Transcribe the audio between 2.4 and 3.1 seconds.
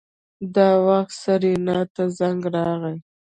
راغی.